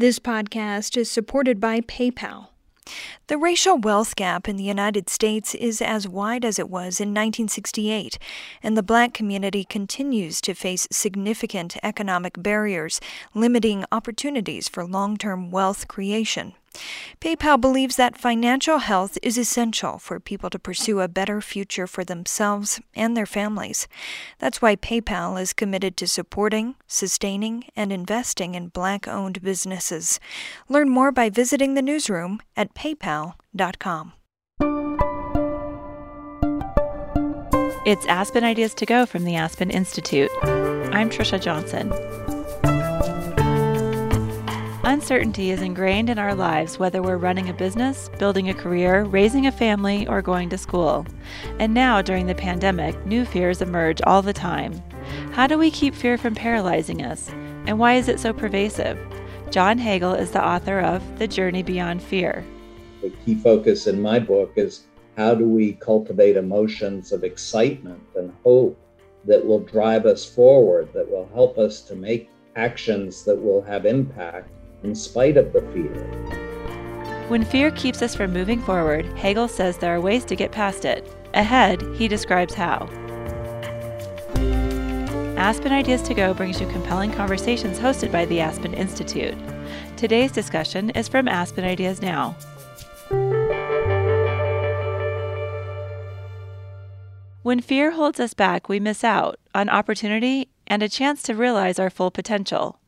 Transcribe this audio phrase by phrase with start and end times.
[0.00, 2.50] This podcast is supported by PayPal.
[3.28, 7.10] The racial wealth gap in the United States is as wide as it was in
[7.10, 8.18] 1968,
[8.62, 13.02] and the black community continues to face significant economic barriers,
[13.34, 16.54] limiting opportunities for long term wealth creation.
[17.20, 22.04] PayPal believes that financial health is essential for people to pursue a better future for
[22.04, 23.88] themselves and their families.
[24.38, 30.20] That's why PayPal is committed to supporting, sustaining, and investing in black owned businesses.
[30.68, 32.74] Learn more by visiting the newsroom at
[33.18, 34.12] paypal.com.
[37.86, 40.30] It's Aspen Ideas to Go from the Aspen Institute.
[40.42, 41.92] I'm Trisha Johnson.
[44.84, 49.46] Uncertainty is ingrained in our lives whether we're running a business, building a career, raising
[49.46, 51.06] a family, or going to school.
[51.58, 54.82] And now, during the pandemic, new fears emerge all the time.
[55.32, 57.28] How do we keep fear from paralyzing us?
[57.66, 58.98] And why is it so pervasive?
[59.50, 62.44] John Hagel is the author of The Journey Beyond Fear.
[63.00, 68.32] The key focus in my book is how do we cultivate emotions of excitement and
[68.44, 68.78] hope
[69.24, 73.86] that will drive us forward, that will help us to make actions that will have
[73.86, 74.50] impact
[74.82, 76.04] in spite of the fear.
[77.28, 80.84] When fear keeps us from moving forward, Hagel says there are ways to get past
[80.84, 81.06] it.
[81.34, 82.88] Ahead, he describes how.
[85.36, 89.36] Aspen Ideas to Go brings you compelling conversations hosted by the Aspen Institute.
[89.96, 92.34] Today's discussion is from Aspen Ideas Now.
[97.42, 101.78] When fear holds us back, we miss out on opportunity and a chance to realize
[101.78, 102.78] our full potential.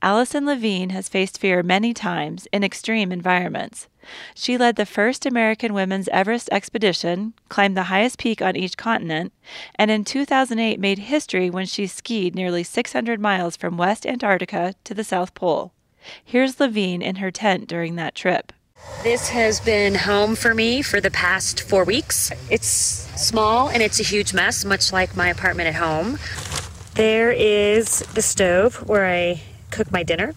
[0.00, 3.88] Alison Levine has faced fear many times in extreme environments.
[4.34, 9.32] She led the first American women's Everest expedition, climbed the highest peak on each continent,
[9.74, 14.94] and in 2008 made history when she skied nearly 600 miles from West Antarctica to
[14.94, 15.72] the South Pole.
[16.24, 18.52] Here's Levine in her tent during that trip.
[19.02, 22.30] This has been home for me for the past four weeks.
[22.50, 26.18] It's small and it's a huge mess, much like my apartment at home.
[26.96, 30.34] There is the stove where I cook my dinner.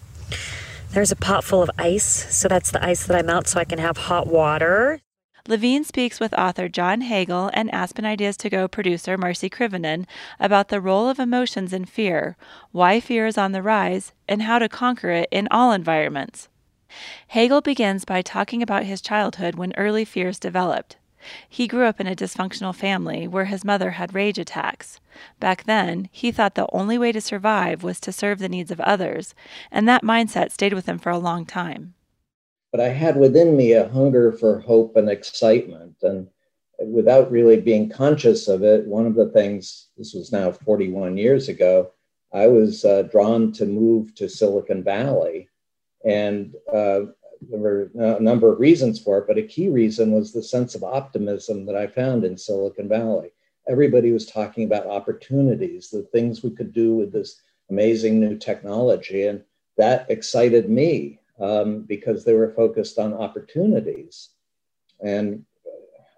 [0.92, 3.64] There's a pot full of ice, so that's the ice that I melt so I
[3.64, 5.00] can have hot water.
[5.46, 10.06] Levine speaks with author John Hagel and Aspen Ideas to Go producer Marci Krivonen
[10.40, 12.38] about the role of emotions in fear,
[12.72, 16.48] why fear is on the rise, and how to conquer it in all environments.
[17.28, 20.96] Hagel begins by talking about his childhood when early fears developed.
[21.48, 25.00] He grew up in a dysfunctional family where his mother had rage attacks.
[25.40, 28.80] Back then, he thought the only way to survive was to serve the needs of
[28.80, 29.34] others,
[29.70, 31.94] and that mindset stayed with him for a long time.
[32.72, 35.96] But I had within me a hunger for hope and excitement.
[36.02, 36.28] And
[36.84, 41.48] without really being conscious of it, one of the things, this was now 41 years
[41.48, 41.92] ago,
[42.32, 45.48] I was uh, drawn to move to Silicon Valley.
[46.04, 47.06] And uh,
[47.50, 50.74] there were a number of reasons for it, but a key reason was the sense
[50.74, 53.32] of optimism that I found in Silicon Valley.
[53.68, 59.26] Everybody was talking about opportunities, the things we could do with this amazing new technology.
[59.26, 59.42] And
[59.76, 64.30] that excited me um, because they were focused on opportunities.
[65.02, 65.44] And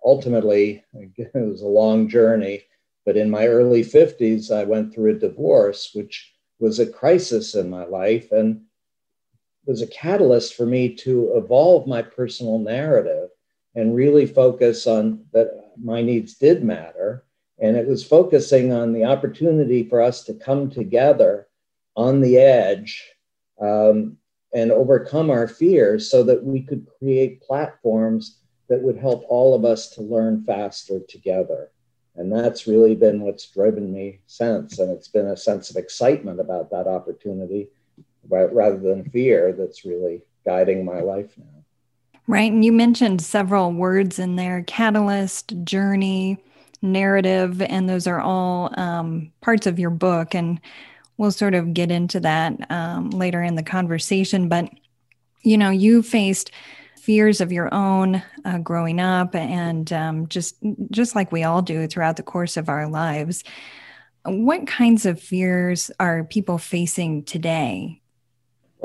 [0.04, 2.64] ultimately, it was a long journey.
[3.04, 7.70] But in my early 50s, I went through a divorce, which was a crisis in
[7.70, 8.32] my life.
[8.32, 8.62] And
[9.66, 13.30] was a catalyst for me to evolve my personal narrative
[13.74, 17.24] and really focus on that my needs did matter.
[17.58, 21.48] And it was focusing on the opportunity for us to come together
[21.96, 23.02] on the edge
[23.60, 24.16] um,
[24.54, 28.38] and overcome our fears so that we could create platforms
[28.68, 31.70] that would help all of us to learn faster together.
[32.16, 34.78] And that's really been what's driven me since.
[34.78, 37.68] And it's been a sense of excitement about that opportunity
[38.28, 41.44] rather than fear that's really guiding my life now.
[42.28, 42.50] Right.
[42.50, 46.38] And you mentioned several words in there catalyst, journey,
[46.82, 50.34] narrative, and those are all um, parts of your book.
[50.34, 50.60] And
[51.18, 54.48] we'll sort of get into that um, later in the conversation.
[54.48, 54.70] But,
[55.42, 56.50] you know, you faced
[57.06, 60.56] fears of your own uh, growing up and um, just
[60.90, 63.44] just like we all do throughout the course of our lives
[64.24, 68.02] what kinds of fears are people facing today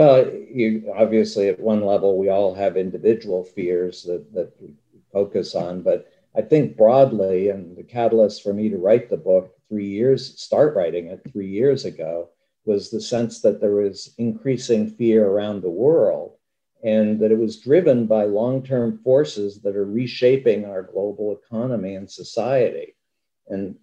[0.02, 4.74] well, you obviously at one level we all have individual fears that that we
[5.14, 9.54] focus on, but I think broadly, and the catalyst for me to write the book
[9.70, 12.30] three years, start writing it three years ago,
[12.66, 16.38] was the sense that there was increasing fear around the world
[16.84, 21.94] and that it was driven by long term forces that are reshaping our global economy
[21.94, 22.96] and society.
[23.50, 23.76] And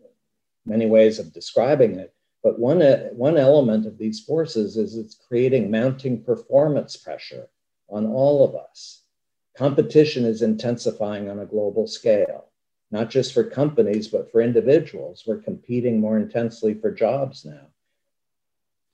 [0.67, 2.13] many ways of describing it
[2.43, 7.49] But one, uh, one element of these forces is it's creating mounting performance pressure
[7.89, 9.03] on all of us.
[9.57, 12.47] Competition is intensifying on a global scale,
[12.93, 15.25] not just for companies, but for individuals.
[15.27, 17.67] We're competing more intensely for jobs now.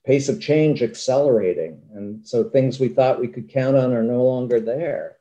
[0.05, 1.81] Pace of change accelerating.
[1.93, 5.17] And so things we thought we could count on are no longer there.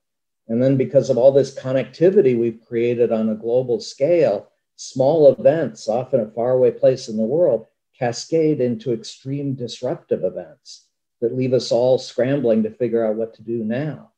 [0.49, 5.89] And then, because of all this connectivity we've created on a global scale, small events,
[5.89, 7.67] often a faraway place in the world,
[7.99, 10.87] cascade into extreme disruptive events
[11.21, 14.11] that leave us all scrambling to figure out what to do now.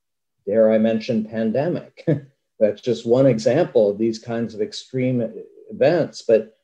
[0.46, 2.06] Dare I mention pandemic?
[2.61, 5.23] That's just one example of these kinds of extreme
[5.70, 6.23] events.
[6.26, 6.58] But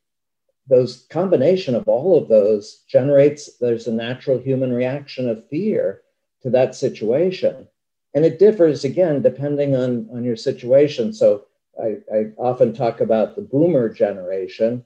[0.69, 6.03] those combination of all of those generates there's a natural human reaction of fear
[6.43, 7.69] to that situation.
[8.15, 11.12] And it differs again depending on, on your situation.
[11.12, 11.47] So
[11.82, 14.85] I, I often talk about the boomer generation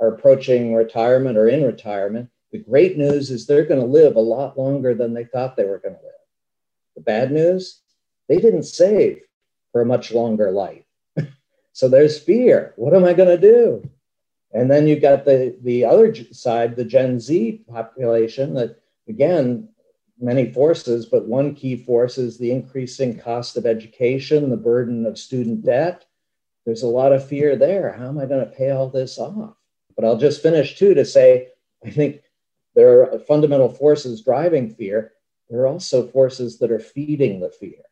[0.00, 2.30] are approaching retirement or in retirement.
[2.52, 5.64] The great news is they're going to live a lot longer than they thought they
[5.64, 6.12] were going to live.
[6.96, 7.80] The bad news,
[8.28, 9.20] they didn't save
[9.72, 10.84] for a much longer life.
[11.72, 12.74] so there's fear.
[12.76, 13.88] What am I going to do?
[14.52, 19.68] And then you've got the, the other side, the Gen Z population that, again,
[20.20, 25.18] many forces, but one key force is the increasing cost of education, the burden of
[25.18, 26.04] student debt.
[26.66, 27.92] There's a lot of fear there.
[27.92, 29.54] How am I going to pay all this off?
[30.00, 31.48] But I'll just finish too to say
[31.84, 32.22] I think
[32.74, 35.12] there are fundamental forces driving fear.
[35.50, 37.82] There are also forces that are feeding the fear.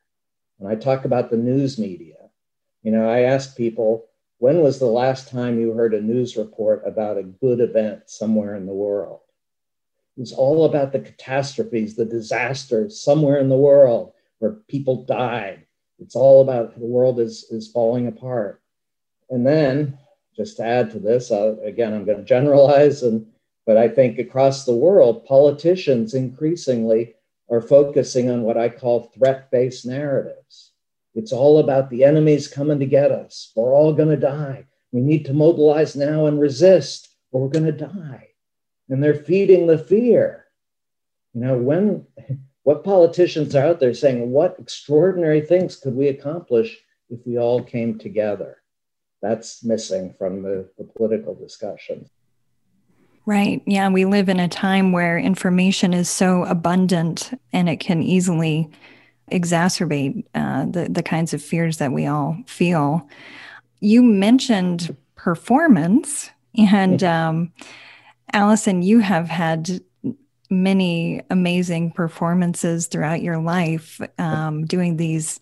[0.56, 2.30] When I talk about the news media,
[2.82, 4.06] you know, I ask people,
[4.38, 8.54] when was the last time you heard a news report about a good event somewhere
[8.54, 9.20] in the world?
[10.16, 15.66] It's all about the catastrophes, the disasters somewhere in the world where people died.
[15.98, 18.62] It's all about the world is, is falling apart.
[19.28, 19.98] And then,
[20.38, 23.26] just to add to this, uh, again, I'm going to generalize, and
[23.66, 27.14] but I think across the world, politicians increasingly
[27.50, 30.72] are focusing on what I call threat-based narratives.
[31.14, 33.52] It's all about the enemies coming to get us.
[33.54, 34.64] We're all going to die.
[34.92, 38.28] We need to mobilize now and resist, or we're going to die
[38.88, 40.46] and they're feeding the fear.
[41.34, 42.06] You know, when
[42.62, 46.78] what politicians are out there saying, what extraordinary things could we accomplish
[47.10, 48.58] if we all came together?
[49.22, 52.08] That's missing from the, the political discussion.
[53.26, 53.62] Right.
[53.66, 53.88] Yeah.
[53.90, 58.70] We live in a time where information is so abundant and it can easily
[59.30, 63.06] exacerbate uh, the, the kinds of fears that we all feel.
[63.80, 67.52] You mentioned performance, and um,
[68.32, 69.82] Alison, you have had
[70.50, 75.40] many amazing performances throughout your life um, doing these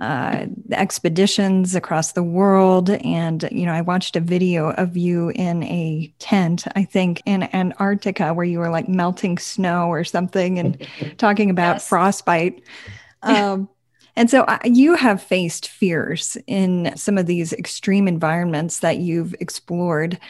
[0.00, 2.90] uh, expeditions across the world.
[2.90, 7.42] And, you know, I watched a video of you in a tent, I think in
[7.54, 10.86] Antarctica, where you were like melting snow or something and
[11.18, 11.88] talking about yes.
[11.88, 12.62] frostbite.
[13.20, 13.68] Um,
[14.14, 19.34] and so uh, you have faced fears in some of these extreme environments that you've
[19.40, 20.20] explored.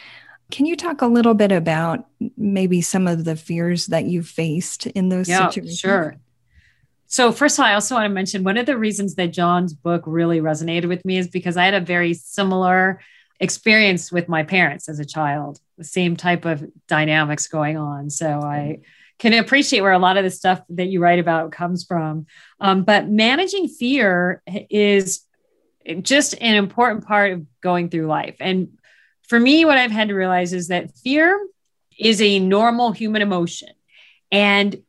[0.49, 4.87] Can you talk a little bit about maybe some of the fears that you faced
[4.87, 5.77] in those yeah, situations?
[5.77, 6.17] Sure.
[7.11, 9.73] So, first of all, I also want to mention one of the reasons that John's
[9.73, 13.01] book really resonated with me is because I had a very similar
[13.39, 18.11] experience with my parents as a child, the same type of dynamics going on.
[18.11, 18.81] So, I
[19.17, 22.27] can appreciate where a lot of the stuff that you write about comes from.
[22.59, 25.25] Um, but managing fear is
[26.03, 28.35] just an important part of going through life.
[28.39, 28.77] And
[29.27, 31.43] for me, what I've had to realize is that fear
[31.97, 33.69] is a normal human emotion.
[34.31, 34.83] And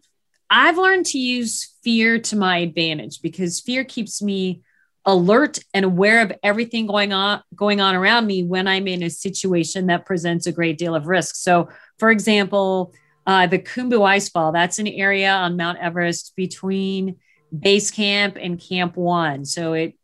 [0.51, 4.63] I've learned to use fear to my advantage because fear keeps me
[5.07, 9.09] alert and aware of everything going on going on around me when I'm in a
[9.09, 11.37] situation that presents a great deal of risk.
[11.37, 12.93] So, for example,
[13.27, 17.17] uh, the Khumbu Icefall, that's an area on Mount Everest between
[17.57, 19.45] base camp and Camp One.
[19.45, 19.95] So it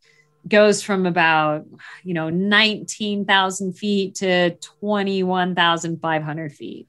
[0.47, 1.65] goes from about
[2.03, 6.87] you know 19,000 feet to 21,500 feet.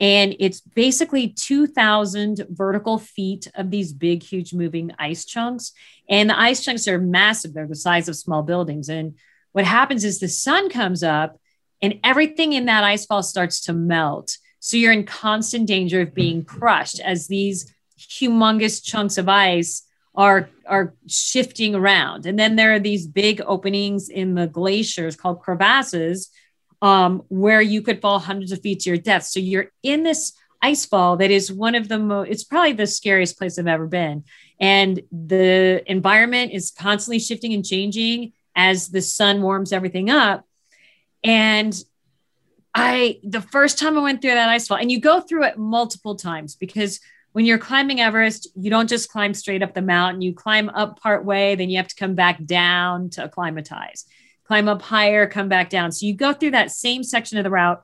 [0.00, 5.72] And it's basically 2,000 vertical feet of these big, huge moving ice chunks.
[6.08, 8.88] And the ice chunks are massive, they're the size of small buildings.
[8.88, 9.16] And
[9.52, 11.40] what happens is the sun comes up
[11.82, 14.38] and everything in that ice fall starts to melt.
[14.60, 19.82] So you're in constant danger of being crushed as these humongous chunks of ice
[20.14, 25.40] are are shifting around and then there are these big openings in the glaciers called
[25.40, 26.30] crevasses
[26.80, 30.32] um, where you could fall hundreds of feet to your death so you're in this
[30.62, 33.86] ice fall that is one of the most it's probably the scariest place i've ever
[33.86, 34.24] been
[34.60, 40.44] and the environment is constantly shifting and changing as the sun warms everything up
[41.24, 41.82] and
[42.74, 45.58] I, the first time I went through that ice fall, and you go through it
[45.58, 47.00] multiple times because
[47.32, 50.22] when you're climbing Everest, you don't just climb straight up the mountain.
[50.22, 54.04] You climb up part way, then you have to come back down to acclimatize.
[54.48, 55.92] Climb up higher, come back down.
[55.92, 57.82] So you go through that same section of the route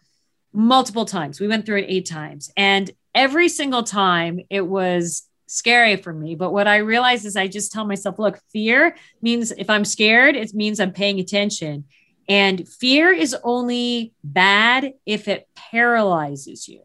[0.53, 1.39] multiple times.
[1.39, 2.51] We went through it eight times.
[2.57, 6.35] And every single time it was scary for me.
[6.35, 10.37] But what I realized is I just tell myself, look, fear means if I'm scared,
[10.37, 11.85] it means I'm paying attention.
[12.29, 16.81] And fear is only bad if it paralyzes you,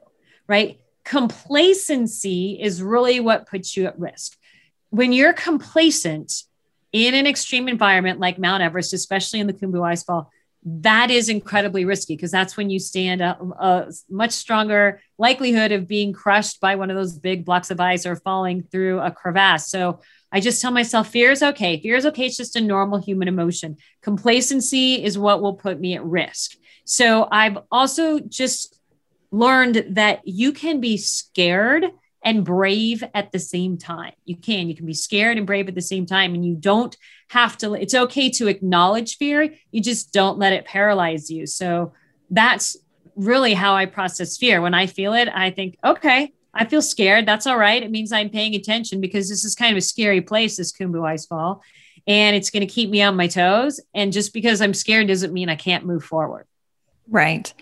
[0.47, 0.79] right?
[1.05, 4.37] Complacency is really what puts you at risk.
[4.89, 6.43] When you're complacent
[6.91, 10.27] in an extreme environment like Mount Everest, especially in the Khumbu Icefall,
[10.63, 15.71] that is incredibly risky because that's when you stand a, a, uh, much stronger likelihood
[15.71, 19.09] of being crushed by one of those big blocks of ice or falling through a
[19.09, 19.69] crevasse.
[19.69, 21.79] So I just tell myself fear is okay.
[21.81, 22.25] Fear is okay.
[22.25, 23.77] It's just a normal human emotion.
[24.01, 26.57] Complacency is what will put me at risk.
[26.83, 28.77] So I've also just
[29.31, 31.85] learned that you can be scared
[32.23, 34.13] and brave at the same time.
[34.25, 34.67] You can.
[34.67, 36.33] You can be scared and brave at the same time.
[36.33, 36.95] And you don't
[37.29, 39.53] have to, it's okay to acknowledge fear.
[39.71, 41.45] You just don't let it paralyze you.
[41.45, 41.93] So
[42.29, 42.77] that's
[43.15, 44.61] really how I process fear.
[44.61, 47.25] When I feel it, I think, okay, I feel scared.
[47.25, 47.81] That's all right.
[47.81, 51.01] It means I'm paying attention because this is kind of a scary place, this Khumbu
[51.01, 51.61] Icefall,
[52.07, 53.79] and it's going to keep me on my toes.
[53.93, 56.47] And just because I'm scared doesn't mean I can't move forward.
[57.07, 57.53] Right.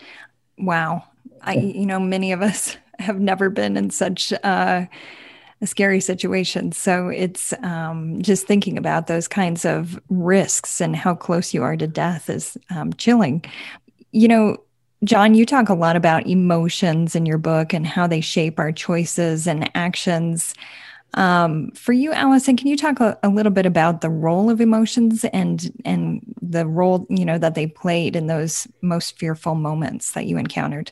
[0.57, 1.03] Wow.
[1.41, 4.85] I, you know, many of us have never been in such uh,
[5.61, 6.71] a scary situation.
[6.71, 11.75] So it's um, just thinking about those kinds of risks and how close you are
[11.77, 13.43] to death is um, chilling.
[14.11, 14.57] You know,
[15.03, 18.71] John, you talk a lot about emotions in your book and how they shape our
[18.71, 20.53] choices and actions.
[21.13, 24.59] Um, for you, Alison, can you talk a, a, little bit about the role of
[24.59, 30.11] emotions and and the role you know that they played in those most fearful moments
[30.11, 30.91] that you encountered?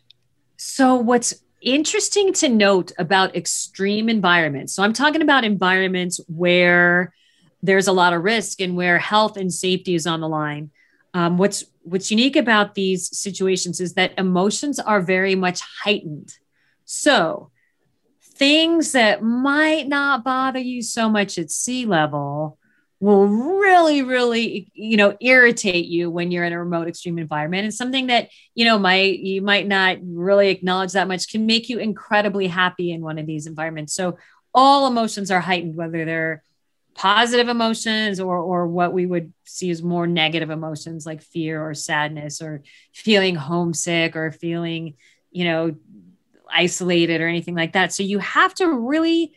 [0.57, 1.33] So, what's
[1.65, 4.73] interesting to note about extreme environments?
[4.73, 7.13] So, I'm talking about environments where
[7.61, 10.69] there's a lot of risk and where health and safety is on the line.
[11.13, 16.33] Um, what's what's unique about these situations is that emotions are very much heightened.
[16.85, 17.51] So
[18.21, 22.57] things that might not bother you so much at sea level
[23.05, 27.65] will really really you know irritate you when you're in a remote extreme environment.
[27.65, 31.69] And something that you know might you might not really acknowledge that much can make
[31.69, 33.93] you incredibly happy in one of these environments.
[33.93, 34.17] So
[34.55, 36.43] all emotions are heightened whether they're
[36.95, 41.75] positive emotions or or what we would see as more negative emotions like fear or
[41.75, 44.95] sadness or feeling homesick or feeling
[45.31, 45.75] you know
[46.49, 47.93] isolated or anything like that.
[47.93, 49.33] So you have to really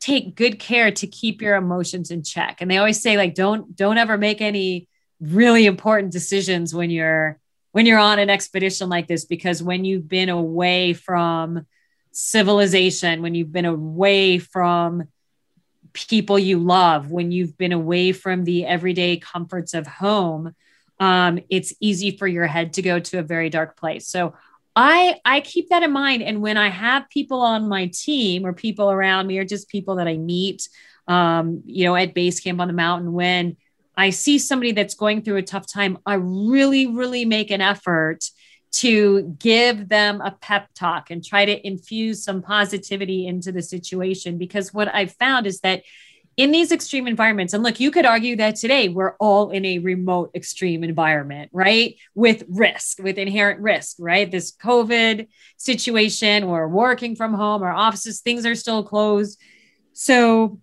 [0.00, 3.74] take good care to keep your emotions in check and they always say like don't
[3.74, 4.88] don't ever make any
[5.20, 7.38] really important decisions when you're
[7.72, 11.66] when you're on an expedition like this because when you've been away from
[12.12, 15.06] civilization when you've been away from
[15.96, 20.54] people you love, when you've been away from the everyday comforts of home,
[21.00, 24.06] um, it's easy for your head to go to a very dark place.
[24.06, 24.34] So
[24.76, 26.22] I I keep that in mind.
[26.22, 29.96] And when I have people on my team or people around me or just people
[29.96, 30.68] that I meet,
[31.08, 33.56] um, you know, at base camp on the mountain, when
[33.96, 38.24] I see somebody that's going through a tough time, I really, really make an effort
[38.72, 44.36] to give them a pep talk and try to infuse some positivity into the situation.
[44.36, 45.82] Because what I've found is that
[46.36, 49.78] in these extreme environments, and look, you could argue that today we're all in a
[49.78, 51.96] remote extreme environment, right?
[52.14, 54.30] With risk, with inherent risk, right?
[54.30, 59.40] This COVID situation, we're working from home, our offices, things are still closed.
[59.94, 60.60] So,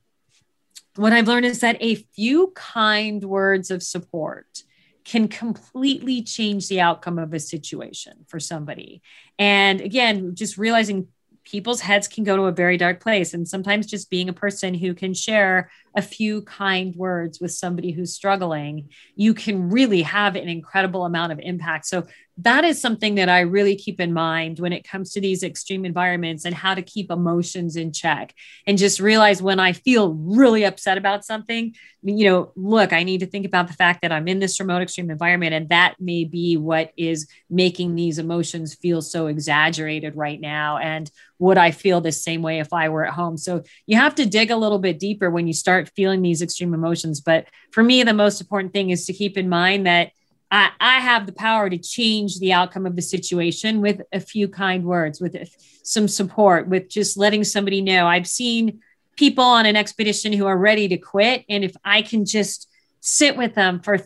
[0.96, 4.64] what I've learned is that a few kind words of support
[5.04, 9.02] can completely change the outcome of a situation for somebody.
[9.40, 11.08] And again, just realizing
[11.44, 13.34] people's heads can go to a very dark place.
[13.34, 17.92] And sometimes just being a person who can share a few kind words with somebody
[17.92, 21.86] who's struggling, you can really have an incredible amount of impact.
[21.86, 22.06] So
[22.38, 25.86] that is something that I really keep in mind when it comes to these extreme
[25.86, 28.34] environments and how to keep emotions in check
[28.66, 33.20] and just realize when I feel really upset about something, you know, look, I need
[33.20, 36.24] to think about the fact that I'm in this remote extreme environment and that may
[36.24, 40.80] be what is making these emotions feel so exaggerated right now.
[40.80, 43.38] And would I feel the same way if I were at home?
[43.38, 46.74] So you have to dig a little bit deeper when you start feeling these extreme
[46.74, 47.22] emotions.
[47.22, 50.12] But for me, the most important thing is to keep in mind that
[50.52, 54.48] I, I have the power to change the outcome of the situation with a few
[54.48, 55.36] kind words, with
[55.84, 58.08] some support, with just letting somebody know.
[58.08, 58.82] I've seen
[59.16, 61.46] people on an expedition who are ready to quit.
[61.50, 64.00] And if I can just sit with them for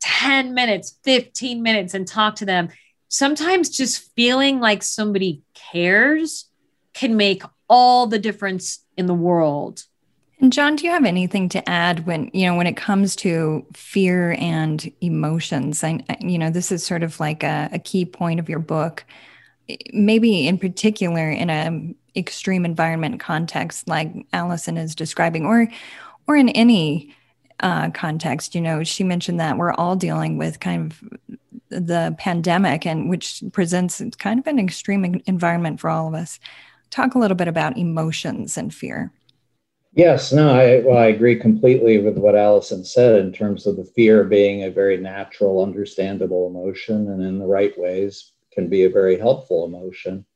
[0.00, 2.68] 10 minutes, 15 minutes and talk to them,
[3.08, 6.48] sometimes just feeling like somebody cares
[6.94, 9.84] can make all the difference in the world.
[10.40, 13.64] And John, do you have anything to add when you know when it comes to
[13.72, 15.82] fear and emotions?
[15.82, 19.04] And you know, this is sort of like a, a key point of your book.
[19.92, 25.68] Maybe in particular in a extreme environment context, like Alison is describing, or
[26.26, 27.14] or in any
[27.60, 28.54] uh, context.
[28.54, 31.38] You know, she mentioned that we're all dealing with kind of
[31.70, 36.38] the pandemic, and which presents kind of an extreme environment for all of us.
[36.90, 39.12] Talk a little bit about emotions and fear.
[39.96, 43.84] Yes, no, I, well, I agree completely with what Alison said in terms of the
[43.84, 48.90] fear being a very natural, understandable emotion, and in the right ways can be a
[48.90, 50.26] very helpful emotion.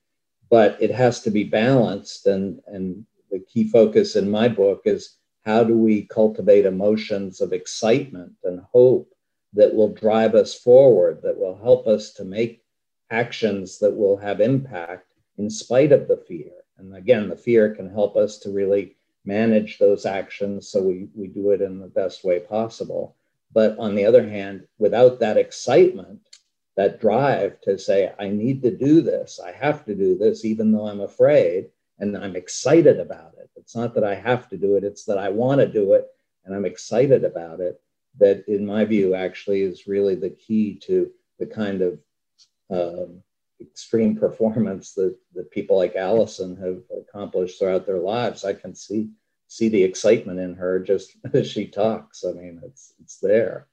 [0.51, 5.19] But it has to be balanced, and and the key focus in my book is
[5.45, 9.13] how do we cultivate emotions of excitement and hope
[9.53, 12.65] that will drive us forward, that will help us to make
[13.11, 16.53] actions that will have impact in spite of the fear.
[16.79, 21.29] And again, the fear can help us to really manage those actions so we, we
[21.29, 23.17] do it in the best way possible.
[23.53, 26.21] But on the other hand, without that excitement,
[26.77, 30.73] that drive to say, I need to do this, I have to do this, even
[30.73, 31.67] though I'm afraid,
[31.99, 33.51] and I'm excited about it.
[33.57, 36.07] It's not that I have to do it, it's that I want to do it
[36.45, 37.81] and I'm excited about it.
[38.19, 42.01] That, in my view, actually is really the key to the kind of
[42.71, 43.23] um,
[43.61, 48.45] extreme performance that, that people like Alison have accomplished throughout their lives.
[48.45, 49.11] I can see
[49.49, 52.25] see the excitement in her just as she talks.
[52.25, 53.67] I mean, it's it's there.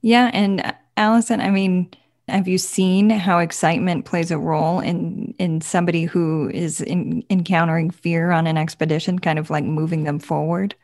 [0.00, 1.88] Yeah, and Alison, I mean,
[2.28, 7.90] have you seen how excitement plays a role in in somebody who is in, encountering
[7.90, 10.74] fear on an expedition, kind of like moving them forward?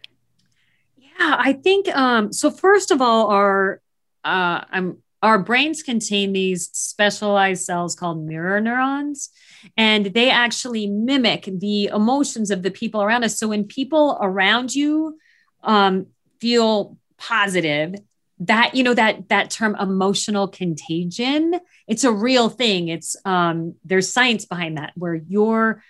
[0.96, 2.50] Yeah, I think um, so.
[2.50, 3.80] First of all, our
[4.24, 9.30] uh, I'm our brains contain these specialized cells called mirror neurons
[9.76, 13.38] and they actually mimic the emotions of the people around us.
[13.38, 15.18] So when people around you
[15.62, 16.06] um,
[16.40, 17.94] feel positive
[18.40, 22.86] that you know that that term emotional contagion it's a real thing.
[22.88, 25.82] It's um there's science behind that where your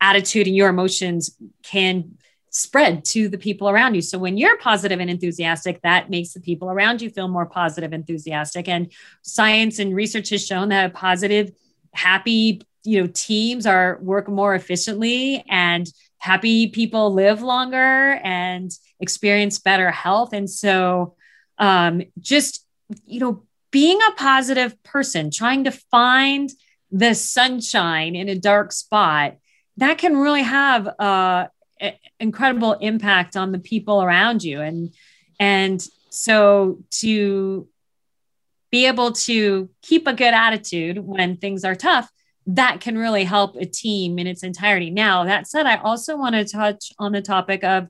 [0.00, 2.18] attitude and your emotions can
[2.54, 4.00] spread to the people around you.
[4.00, 7.92] So when you're positive and enthusiastic, that makes the people around you feel more positive,
[7.92, 8.68] enthusiastic.
[8.68, 11.50] And science and research has shown that positive,
[11.92, 19.58] happy, you know, teams are work more efficiently and happy people live longer and experience
[19.58, 20.32] better health.
[20.32, 21.16] And so
[21.58, 22.64] um, just,
[23.04, 26.52] you know, being a positive person, trying to find
[26.92, 29.38] the sunshine in a dark spot,
[29.78, 31.48] that can really have uh,
[32.20, 34.60] incredible impact on the people around you.
[34.60, 34.94] And
[35.38, 37.68] and so to
[38.70, 42.10] be able to keep a good attitude when things are tough
[42.46, 44.90] that can really help a team in its entirety.
[44.90, 47.88] Now that said i also want to touch on the topic of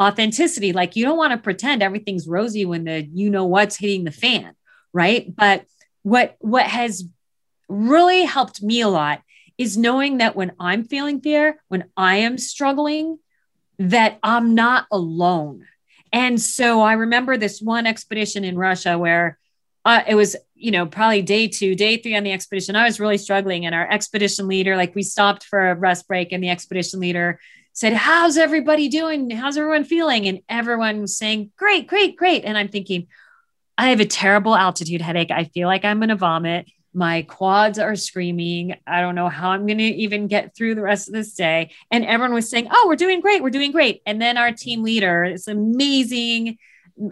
[0.00, 0.72] authenticity.
[0.72, 4.10] Like you don't want to pretend everything's rosy when the you know what's hitting the
[4.10, 4.54] fan
[4.94, 5.34] right?
[5.34, 5.66] But
[6.02, 7.04] what what has
[7.68, 9.20] really helped me a lot
[9.56, 13.18] is knowing that when i'm feeling fear when i am struggling
[13.78, 15.66] that I'm not alone.
[16.12, 19.38] And so I remember this one expedition in Russia where
[19.84, 22.76] uh, it was, you know, probably day two, day three on the expedition.
[22.76, 23.66] I was really struggling.
[23.66, 27.38] And our expedition leader, like we stopped for a rest break, and the expedition leader
[27.72, 29.28] said, How's everybody doing?
[29.30, 30.26] How's everyone feeling?
[30.26, 32.44] And everyone was saying, Great, great, great.
[32.44, 33.08] And I'm thinking,
[33.76, 35.30] I have a terrible altitude headache.
[35.30, 38.76] I feel like I'm going to vomit my quads are screaming.
[38.86, 41.72] I don't know how I'm going to even get through the rest of this day.
[41.90, 43.42] And everyone was saying, Oh, we're doing great.
[43.42, 44.00] We're doing great.
[44.06, 46.58] And then our team leader, this amazing,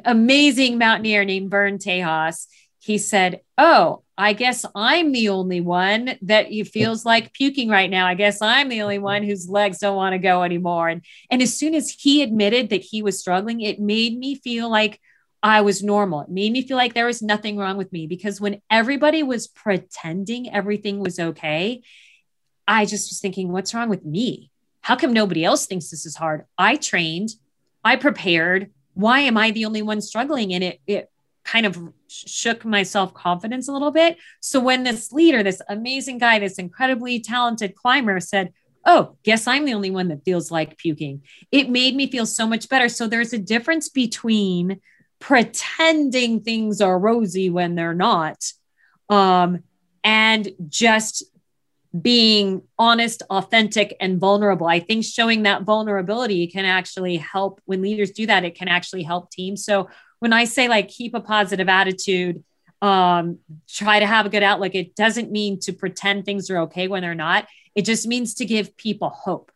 [0.05, 2.47] amazing mountaineer named Vern Tejas,
[2.79, 8.07] he said, Oh, I guess I'm the only one that feels like puking right now.
[8.07, 10.89] I guess I'm the only one whose legs don't want to go anymore.
[10.89, 14.71] And, and as soon as he admitted that he was struggling, it made me feel
[14.71, 15.01] like
[15.43, 16.21] I was normal.
[16.23, 19.49] It made me feel like there was nothing wrong with me because when everybody was
[19.49, 21.83] pretending everything was okay,
[22.69, 24.51] I just was thinking, what's wrong with me?
[24.83, 26.45] How come nobody else thinks this is hard?
[26.57, 27.31] I trained,
[27.85, 28.71] I prepared.
[28.95, 30.55] Why am I the only one struggling?
[30.55, 31.11] And it, it
[31.45, 34.19] kind of shook my self confidence a little bit.
[34.41, 38.53] So when this leader, this amazing guy, this incredibly talented climber said,
[38.85, 41.23] Oh, guess I'm the only one that feels like puking.
[41.53, 42.89] It made me feel so much better.
[42.89, 44.81] So there's a difference between
[45.23, 48.43] pretending things are rosy when they're not
[49.09, 49.63] um,
[50.03, 51.23] and just
[52.01, 58.11] being honest authentic and vulnerable i think showing that vulnerability can actually help when leaders
[58.11, 61.69] do that it can actually help teams so when i say like keep a positive
[61.69, 62.43] attitude
[62.81, 64.75] um, try to have a good outlook.
[64.75, 67.47] It doesn't mean to pretend things are okay when they're not.
[67.77, 69.53] It just means to give people hope,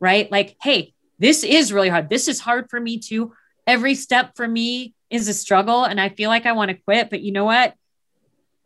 [0.00, 0.32] right?
[0.32, 2.08] Like, hey, this is really hard.
[2.08, 3.34] This is hard for me too.
[3.66, 7.10] Every step for me is a struggle and I feel like I want to quit,
[7.10, 7.74] but you know what?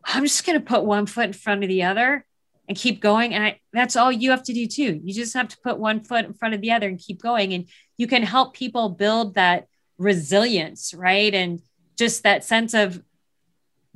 [0.05, 2.25] I'm just going to put one foot in front of the other
[2.67, 3.33] and keep going.
[3.33, 4.99] And I, that's all you have to do too.
[5.03, 7.53] You just have to put one foot in front of the other and keep going.
[7.53, 11.33] And you can help people build that resilience, right?
[11.33, 11.61] And
[11.97, 13.01] just that sense of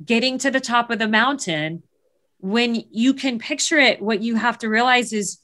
[0.04, 1.82] getting to the top of the mountain.
[2.38, 5.38] When you can picture it, what you have to realize is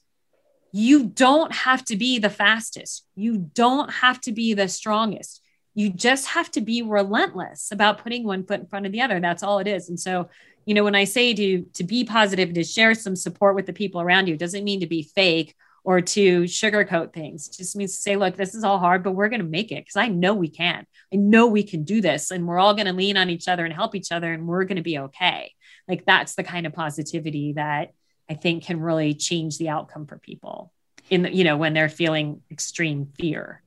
[0.73, 3.07] you don't have to be the fastest.
[3.15, 5.43] You don't have to be the strongest.
[5.77, 9.21] You just have to be relentless about putting one foot in front of the other.
[9.21, 9.89] That's all it is.
[9.89, 10.29] And so
[10.67, 13.73] you know, when I say to to be positive, to share some support with the
[13.73, 17.49] people around you, doesn't mean to be fake or to sugarcoat things.
[17.49, 19.71] It just means to say, look, this is all hard, but we're going to make
[19.71, 20.85] it because I know we can.
[21.13, 23.65] I know we can do this, and we're all going to lean on each other
[23.65, 25.53] and help each other, and we're going to be okay.
[25.87, 27.93] Like that's the kind of positivity that
[28.29, 30.73] I think can really change the outcome for people
[31.09, 33.63] in the, you know when they're feeling extreme fear.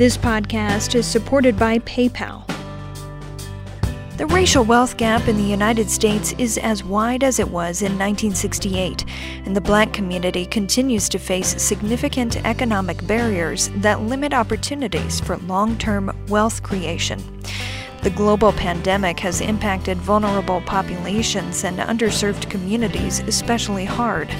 [0.00, 2.46] This podcast is supported by PayPal.
[4.16, 7.98] The racial wealth gap in the United States is as wide as it was in
[7.98, 9.04] 1968,
[9.44, 15.76] and the black community continues to face significant economic barriers that limit opportunities for long
[15.76, 17.22] term wealth creation.
[18.02, 24.34] The global pandemic has impacted vulnerable populations and underserved communities especially hard.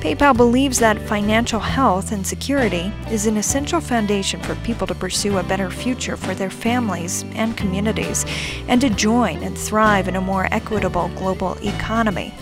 [0.00, 5.36] PayPal believes that financial health and security is an essential foundation for people to pursue
[5.36, 8.24] a better future for their families and communities,
[8.66, 12.32] and to join and thrive in a more equitable global economy.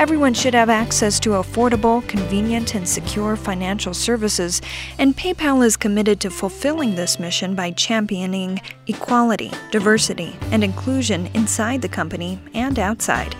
[0.00, 4.62] Everyone should have access to affordable, convenient, and secure financial services,
[4.96, 11.82] and PayPal is committed to fulfilling this mission by championing equality, diversity, and inclusion inside
[11.82, 13.36] the company and outside.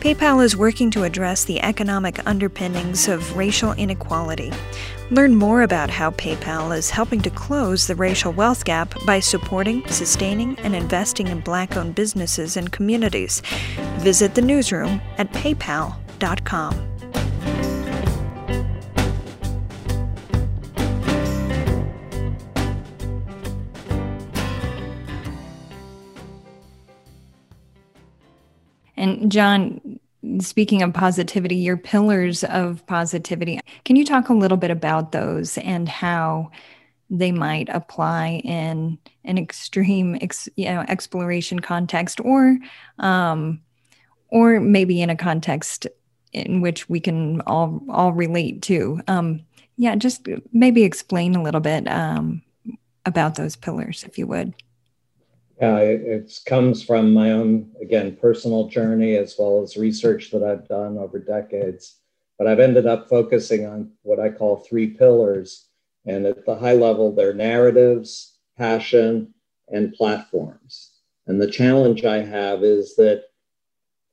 [0.00, 4.50] PayPal is working to address the economic underpinnings of racial inequality.
[5.10, 9.86] Learn more about how PayPal is helping to close the racial wealth gap by supporting,
[9.88, 13.40] sustaining, and investing in black owned businesses and communities.
[14.00, 16.84] Visit the newsroom at paypal.com.
[28.94, 30.00] And John,
[30.40, 35.58] speaking of positivity, your pillars of positivity, can you talk a little bit about those
[35.58, 36.50] and how
[37.10, 42.58] they might apply in an extreme, ex, you know, exploration context, or,
[42.98, 43.60] um,
[44.28, 45.86] or maybe in a context
[46.32, 49.00] in which we can all all relate to?
[49.08, 49.40] Um,
[49.76, 52.42] yeah, just maybe explain a little bit um,
[53.06, 54.54] about those pillars, if you would.
[55.60, 60.44] Yeah, it, it comes from my own, again, personal journey as well as research that
[60.44, 61.96] I've done over decades.
[62.38, 65.66] But I've ended up focusing on what I call three pillars.
[66.06, 69.34] And at the high level, they're narratives, passion,
[69.66, 70.92] and platforms.
[71.26, 73.24] And the challenge I have is that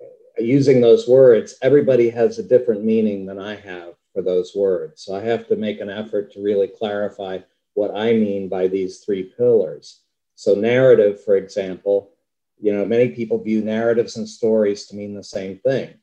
[0.01, 5.03] uh, using those words, everybody has a different meaning than I have for those words.
[5.03, 7.39] So I have to make an effort to really clarify
[7.75, 10.01] what I mean by these three pillars.
[10.35, 12.11] So, narrative, for example,
[12.59, 15.95] you know, many people view narratives and stories to mean the same thing.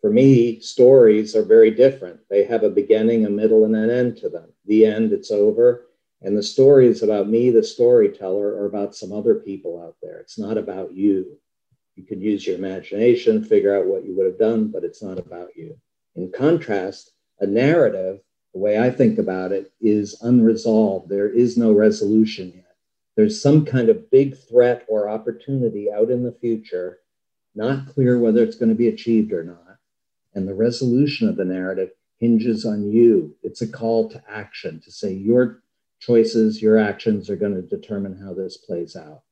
[0.00, 2.20] For me, stories are very different.
[2.28, 4.52] They have a beginning, a middle, and an end to them.
[4.66, 5.86] The end, it's over.
[6.22, 10.18] And the story is about me, the storyteller, or about some other people out there.
[10.18, 11.38] It's not about you.
[11.96, 15.18] You could use your imagination, figure out what you would have done, but it's not
[15.18, 15.78] about you.
[16.16, 18.20] In contrast, a narrative,
[18.52, 21.08] the way I think about it, is unresolved.
[21.08, 22.63] There is no resolution yet
[23.16, 26.98] there's some kind of big threat or opportunity out in the future,
[27.54, 29.78] not clear whether it's going to be achieved or not.
[30.34, 33.36] And the resolution of the narrative hinges on you.
[33.42, 35.62] It's a call to action to say your
[36.00, 39.22] choices, your actions are going to determine how this plays out.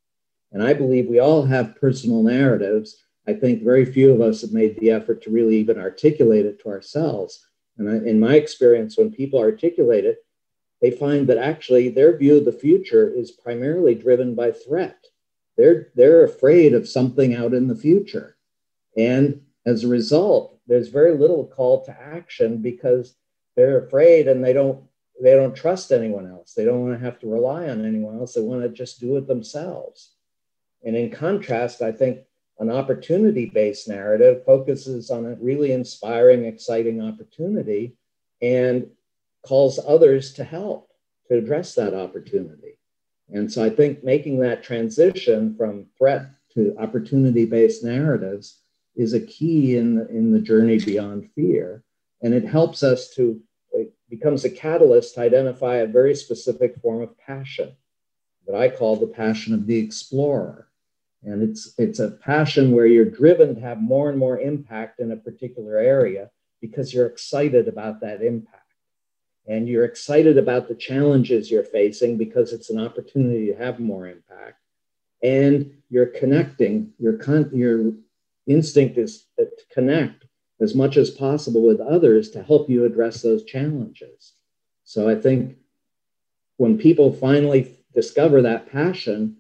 [0.52, 2.96] And I believe we all have personal narratives.
[3.26, 6.60] I think very few of us have made the effort to really even articulate it
[6.60, 7.46] to ourselves.
[7.78, 10.18] And I, in my experience, when people articulate it,
[10.82, 15.06] they find that actually their view of the future is primarily driven by threat.
[15.56, 18.36] They're, they're afraid of something out in the future.
[18.96, 23.14] And as a result, there's very little call to action because
[23.56, 24.84] they're afraid and they don't
[25.20, 26.54] they don't trust anyone else.
[26.54, 28.34] They don't want to have to rely on anyone else.
[28.34, 30.14] They want to just do it themselves.
[30.84, 32.20] And in contrast, I think
[32.58, 37.94] an opportunity based narrative focuses on a really inspiring, exciting opportunity
[38.40, 38.88] and
[39.42, 40.90] calls others to help
[41.28, 42.78] to address that opportunity.
[43.30, 48.60] And so I think making that transition from threat to opportunity based narratives
[48.94, 51.82] is a key in the, in the journey beyond fear.
[52.20, 53.40] And it helps us to,
[53.72, 57.74] it becomes a catalyst to identify a very specific form of passion
[58.46, 60.68] that I call the passion of the explorer.
[61.24, 65.12] And it's, it's a passion where you're driven to have more and more impact in
[65.12, 68.61] a particular area because you're excited about that impact.
[69.46, 74.06] And you're excited about the challenges you're facing because it's an opportunity to have more
[74.06, 74.58] impact.
[75.22, 77.92] And you're connecting, your, con- your
[78.46, 80.24] instinct is to connect
[80.60, 84.34] as much as possible with others to help you address those challenges.
[84.84, 85.56] So I think
[86.56, 89.36] when people finally discover that passion,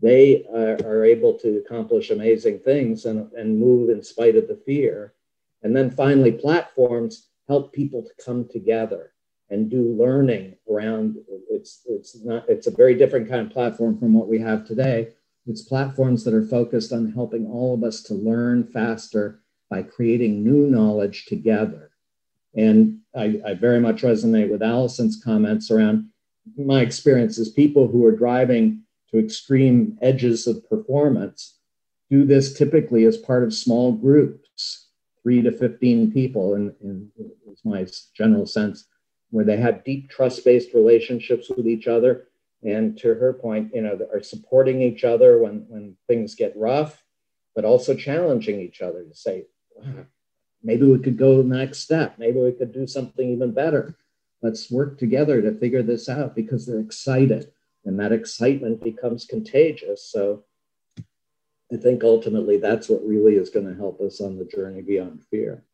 [0.00, 5.14] they are, able to accomplish amazing things and, and move in spite of the fear.
[5.62, 9.12] And then finally, platforms help people to come together
[9.52, 11.16] and do learning around
[11.50, 15.12] it's it's not it's a very different kind of platform from what we have today
[15.46, 20.44] it's platforms that are focused on helping all of us to learn faster by creating
[20.44, 21.90] new knowledge together.
[22.54, 26.10] And I, I very much resonate with Alison's comments around
[26.56, 31.58] my experience is people who are driving to extreme edges of performance
[32.10, 34.88] do this typically as part of small groups,
[35.22, 37.10] three to 15 people, in, in
[37.64, 38.86] my general sense,
[39.32, 42.28] where they have deep trust based relationships with each other
[42.62, 47.02] and to her point, you know, are supporting each other when when things get rough,
[47.56, 49.46] but also challenging each other to say,
[50.62, 52.18] maybe we could go the next step.
[52.18, 53.96] Maybe we could do something even better.
[54.42, 57.50] Let's work together to figure this out because they're excited,
[57.84, 60.04] and that excitement becomes contagious.
[60.04, 60.44] So.
[61.72, 65.24] I think ultimately that's what really is going to help us on the journey beyond
[65.30, 65.64] fear.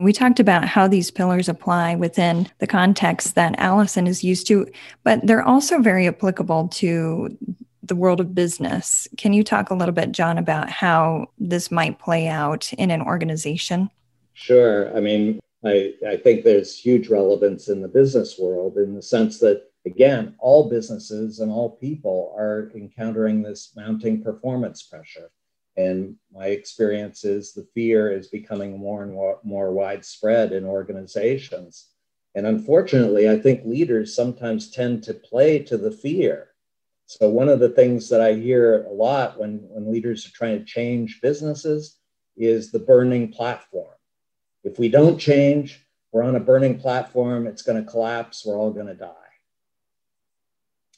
[0.00, 4.70] We talked about how these pillars apply within the context that Alison is used to,
[5.02, 7.36] but they're also very applicable to
[7.82, 9.08] the world of business.
[9.16, 13.02] Can you talk a little bit, John, about how this might play out in an
[13.02, 13.90] organization?
[14.34, 14.96] Sure.
[14.96, 19.40] I mean, I, I think there's huge relevance in the business world in the sense
[19.40, 25.32] that, again, all businesses and all people are encountering this mounting performance pressure.
[25.78, 29.14] And my experience is the fear is becoming more and
[29.44, 31.90] more, widespread in organizations.
[32.34, 36.48] And unfortunately, I think leaders sometimes tend to play to the fear.
[37.06, 40.58] So, one of the things that I hear a lot when, when leaders are trying
[40.58, 41.98] to change businesses
[42.36, 43.94] is the burning platform.
[44.64, 48.72] If we don't change, we're on a burning platform, it's going to collapse, we're all
[48.72, 49.14] going to die.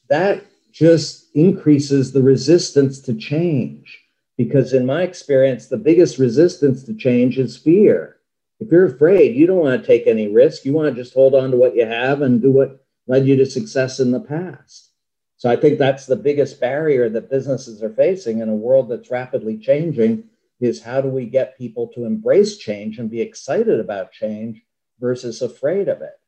[0.08, 3.99] That just increases the resistance to change
[4.40, 8.16] because in my experience, the biggest resistance to change is fear.
[8.58, 10.64] If you're afraid, you don't want to take any risk.
[10.64, 13.36] You want to just hold on to what you have and do what led you
[13.36, 14.92] to success in the past.
[15.36, 19.10] So I think that's the biggest barrier that businesses are facing in a world that's
[19.10, 20.24] rapidly changing
[20.58, 24.62] is how do we get people to embrace change and be excited about change
[25.00, 26.18] versus afraid of it?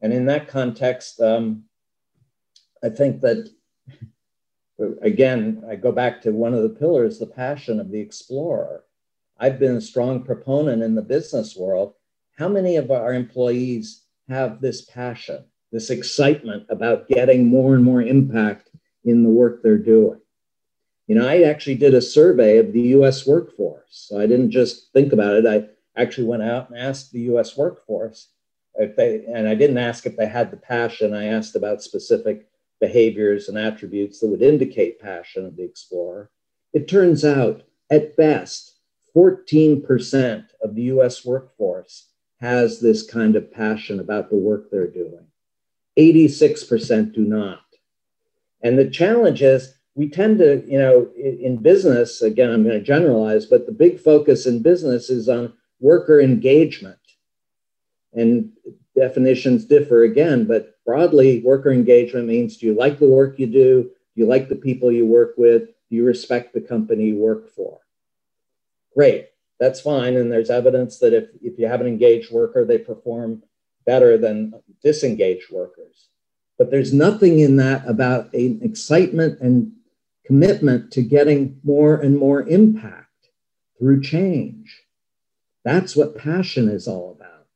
[0.00, 1.66] And in that context, um,
[2.82, 3.48] I think that
[5.02, 8.84] again, I go back to one of the pillars, the passion of the explorer.
[9.38, 11.94] I've been a strong proponent in the business world.
[12.36, 18.02] How many of our employees have this passion, this excitement about getting more and more
[18.02, 18.70] impact
[19.04, 20.20] in the work they're doing?
[21.06, 24.06] You know, I actually did a survey of the US workforce.
[24.08, 25.46] So I didn't just think about it.
[25.46, 25.68] I
[26.00, 28.28] actually went out and asked the US workforce
[28.76, 31.14] if they, and I didn't ask if they had the passion.
[31.14, 32.49] I asked about specific
[32.80, 36.30] behaviors and attributes that would indicate passion of the explorer.
[36.72, 38.78] It turns out, at best,
[39.16, 42.08] 14% of the US workforce
[42.40, 45.26] has this kind of passion about the work they're doing.
[45.98, 47.60] 86% do not.
[48.62, 52.84] And the challenge is we tend to, you know, in business, again, I'm going to
[52.84, 56.96] generalize, but the big focus in business is on worker engagement.
[58.12, 58.52] And
[58.96, 63.84] definitions differ again, but broadly, worker engagement means do you like the work you do?
[63.84, 65.68] Do you like the people you work with?
[65.88, 67.78] Do you respect the company you work for?
[68.92, 69.28] Great,
[69.60, 70.16] that's fine.
[70.16, 73.44] And there's evidence that if, if you have an engaged worker, they perform
[73.86, 76.08] better than disengaged workers.
[76.58, 79.70] But there's nothing in that about an excitement and
[80.26, 83.28] commitment to getting more and more impact
[83.78, 84.82] through change.
[85.64, 87.46] That's what passion is all about.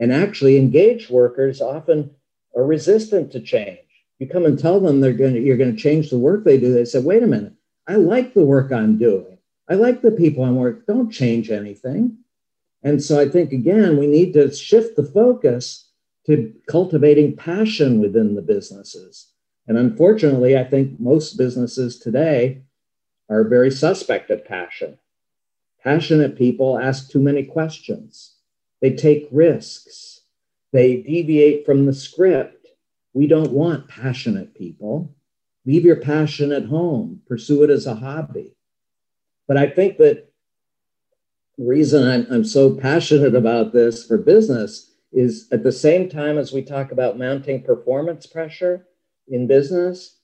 [0.00, 2.15] And actually, engaged workers often
[2.56, 3.78] are resistant to change.
[4.18, 6.58] You come and tell them they're going to, you're going to change the work they
[6.58, 6.72] do.
[6.72, 7.52] They say, wait a minute,
[7.86, 9.38] I like the work I'm doing.
[9.68, 10.82] I like the people I'm working.
[10.86, 12.18] Don't change anything.
[12.82, 15.90] And so I think again, we need to shift the focus
[16.26, 19.28] to cultivating passion within the businesses.
[19.68, 22.62] And unfortunately, I think most businesses today
[23.28, 24.98] are very suspect of passion.
[25.82, 28.36] Passionate people ask too many questions.
[28.80, 30.15] They take risks.
[30.76, 32.66] They deviate from the script.
[33.14, 35.16] We don't want passionate people.
[35.64, 38.54] Leave your passion at home, pursue it as a hobby.
[39.48, 40.30] But I think that
[41.56, 46.36] the reason I'm, I'm so passionate about this for business is at the same time
[46.36, 48.86] as we talk about mounting performance pressure
[49.28, 50.18] in business,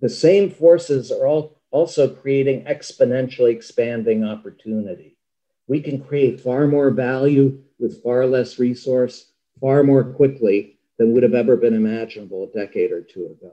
[0.00, 5.18] the same forces are all also creating exponentially expanding opportunity.
[5.66, 11.22] We can create far more value with far less resource, far more quickly than would
[11.22, 13.52] have ever been imaginable a decade or two ago.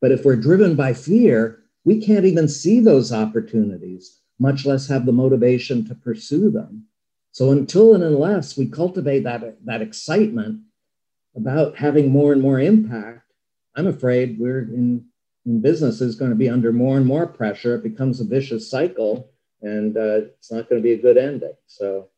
[0.00, 5.06] But if we're driven by fear, we can't even see those opportunities, much less have
[5.06, 6.86] the motivation to pursue them.
[7.32, 10.60] So until and unless we cultivate that, that excitement
[11.34, 13.32] about having more and more impact,
[13.74, 15.06] I'm afraid we're in,
[15.46, 17.76] in business is going to be under more and more pressure.
[17.76, 19.30] It becomes a vicious cycle
[19.62, 21.54] and uh, it's not going to be a good ending.
[21.66, 22.08] So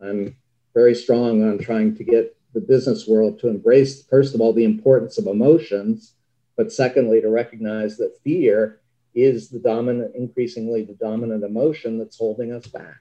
[0.00, 0.36] I'm
[0.74, 4.64] very strong on trying to get the business world to embrace, first of all, the
[4.64, 6.14] importance of emotions,
[6.56, 8.80] but secondly, to recognize that fear
[9.14, 13.00] is the dominant, increasingly the dominant emotion that's holding us back.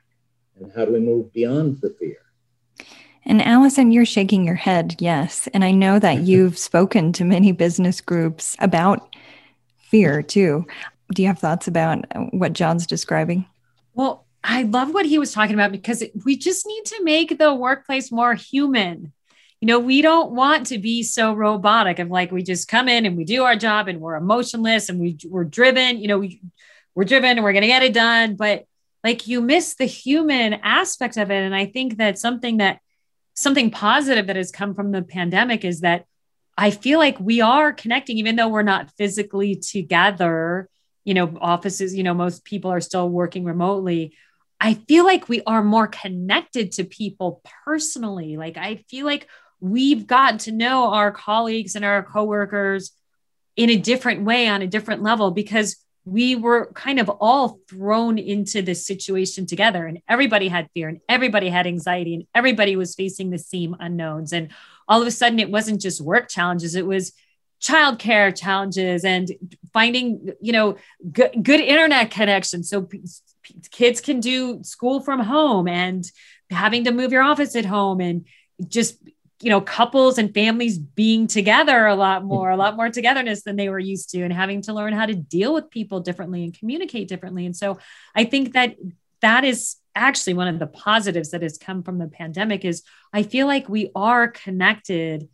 [0.60, 2.18] And how do we move beyond the fear?
[3.26, 5.48] And Alison, you're shaking your head, yes.
[5.54, 9.16] And I know that you've spoken to many business groups about
[9.80, 10.66] fear too.
[11.14, 13.46] Do you have thoughts about what John's describing?
[13.94, 17.54] Well, I love what he was talking about because we just need to make the
[17.54, 19.12] workplace more human.
[19.62, 23.06] You know, we don't want to be so robotic of like we just come in
[23.06, 26.42] and we do our job and we're emotionless and we, we're driven, you know, we,
[26.96, 28.36] we're driven and we're going to get it done.
[28.36, 28.66] But
[29.04, 31.44] like you miss the human aspect of it.
[31.44, 32.80] And I think that something that
[33.36, 36.06] something positive that has come from the pandemic is that
[36.58, 40.70] I feel like we are connecting, even though we're not physically together.
[41.04, 44.14] You know, offices, you know, most people are still working remotely
[44.64, 48.38] I feel like we are more connected to people personally.
[48.38, 49.28] Like I feel like
[49.62, 52.92] we've gotten to know our colleagues and our coworkers
[53.56, 58.18] in a different way on a different level because we were kind of all thrown
[58.18, 62.96] into this situation together and everybody had fear and everybody had anxiety and everybody was
[62.96, 64.34] facing the same unknowns.
[64.34, 64.50] And
[64.88, 67.14] all of a sudden it wasn't just work challenges it was
[67.62, 69.32] childcare challenges and
[69.72, 70.76] finding you know
[71.12, 72.64] good, good internet connection.
[72.64, 72.90] So
[73.70, 76.04] kids can do school from home and
[76.50, 78.26] having to move your office at home and
[78.68, 78.98] just
[79.44, 82.30] you know couples and families being together a lot mm-hmm.
[82.30, 85.06] more a lot more togetherness than they were used to and having to learn how
[85.06, 87.78] to deal with people differently and communicate differently and so
[88.16, 88.76] i think that
[89.22, 93.24] that is actually one of the positives that has come from the pandemic is i
[93.24, 95.28] feel like we are connected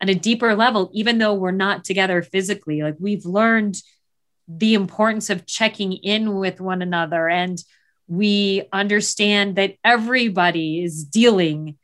[0.00, 3.76] at a deeper level even though we're not together physically like we've learned
[4.48, 7.28] the importance of checking in with one another.
[7.28, 7.62] And
[8.08, 11.78] we understand that everybody is dealing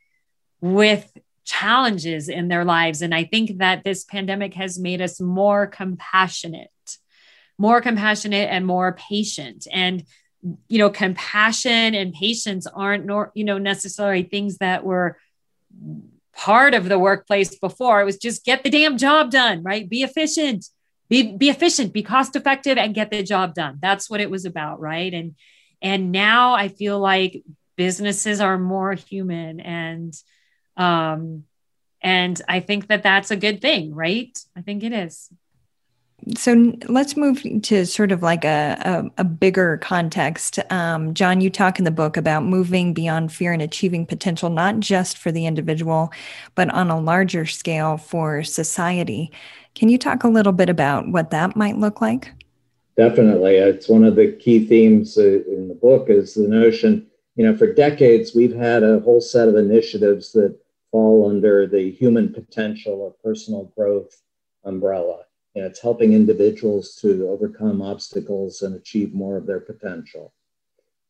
[0.61, 1.11] with
[1.49, 3.01] challenges in their lives.
[3.01, 6.71] And I think that this pandemic has made us more compassionate,
[7.57, 9.67] more compassionate and more patient.
[9.73, 10.05] And
[10.69, 15.19] you know, compassion and patience aren't nor, you know, necessarily things that were
[16.33, 18.01] part of the workplace before.
[18.01, 19.89] It was just get the damn job done, right?
[19.89, 20.67] Be efficient
[21.09, 23.79] be, be efficient, be cost effective and get the job done.
[23.81, 24.81] That's what it was about.
[24.81, 25.13] Right.
[25.13, 25.37] And,
[25.81, 27.43] and now I feel like
[27.77, 30.15] businesses are more human and,
[30.79, 31.45] um,
[32.01, 34.39] and I think that that's a good thing, right?
[34.57, 35.31] I think it is.
[36.37, 38.77] So let's move to sort of like a,
[39.17, 40.59] a, a bigger context.
[40.71, 44.81] Um, John, you talk in the book about moving beyond fear and achieving potential, not
[44.81, 46.11] just for the individual,
[46.55, 49.31] but on a larger scale for society.
[49.75, 52.33] Can you talk a little bit about what that might look like?
[52.97, 53.55] Definitely.
[53.55, 57.57] It's one of the key themes uh, in the book is the notion, you know,
[57.57, 60.59] for decades, we've had a whole set of initiatives that
[60.91, 64.23] fall under the human potential or personal growth
[64.65, 65.25] umbrella.
[65.55, 70.33] Know, it's helping individuals to overcome obstacles and achieve more of their potential.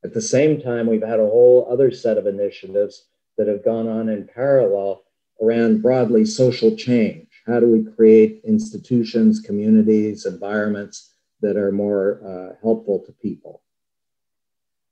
[0.02, 3.04] At the same time, we've had a whole other set of initiatives
[3.36, 5.02] that have gone on in parallel
[5.40, 12.56] around broadly social change how do we create institutions, communities, environments that are more uh,
[12.62, 13.62] helpful to people?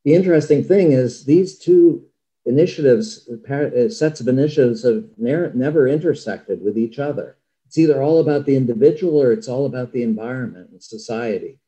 [0.05, 2.07] The interesting thing is these two
[2.47, 7.37] initiatives, uh, sets of initiatives have never intersected with each other.
[7.67, 11.59] It's either all about the individual or it's all about the environment and society.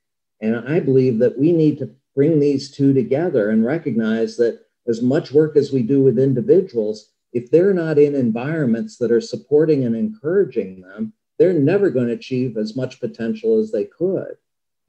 [0.41, 5.03] And I believe that we need to bring these two together and recognize that as
[5.03, 9.85] much work as we do with individuals, if they're not in environments that are supporting
[9.85, 14.37] and encouraging them, they're never going to achieve as much potential as they could.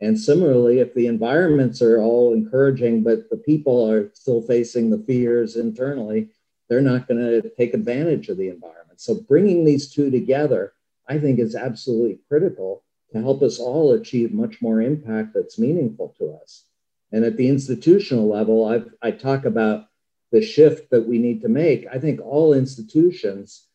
[0.02, 5.04] And similarly, if the environments are all encouraging, but the people are still facing the
[5.06, 6.30] fears internally,
[6.70, 9.02] they're not going to take advantage of the environment.
[9.02, 10.74] So, bringing these two together,
[11.08, 16.16] I think, is absolutely critical to help us all achieve much more impact that's meaningful
[16.20, 16.66] to us.
[17.12, 19.88] And at the institutional level, I've, I talk about
[20.32, 21.88] the shift that we need to make.
[21.91, 23.66] I think all institutions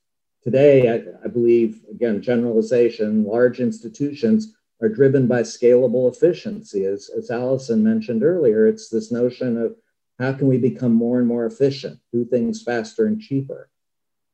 [0.43, 6.85] today, I, I believe, again, generalization, large institutions are driven by scalable efficiency.
[6.85, 9.77] As, as Alison mentioned earlier, it's this notion of
[10.19, 13.71] how can we become more and more efficient, do things faster and cheaper.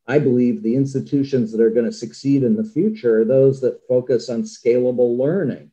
[0.06, 3.86] I believe the institutions that are going to succeed in the future are those that
[3.86, 5.70] focus on scalable learning.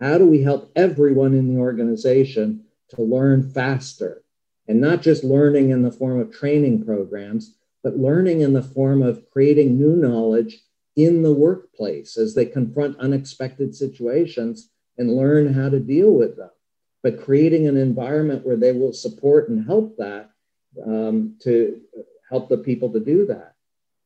[0.00, 4.22] How do we help everyone in the organization to learn faster?
[4.68, 9.02] And not just learning in the form of training programs, but learning in the form
[9.02, 10.60] of creating new knowledge
[10.96, 16.50] in the workplace as they confront unexpected situations and learn how to deal with them.
[17.02, 20.30] But creating an environment where they will support and help that
[20.84, 21.80] um, to
[22.30, 23.54] help the people to do that.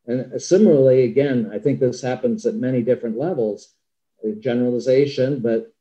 [0.07, 3.75] And similarly, again, I think this happens at many different levels,
[4.41, 5.73] generalization, but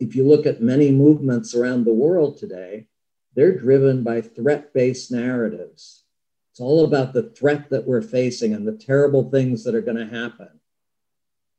[0.00, 2.86] if you look at many movements around the world today,
[3.34, 6.04] they're driven by threat based narratives.
[6.58, 9.96] It's all about the threat that we're facing and the terrible things that are going
[9.96, 10.48] to happen.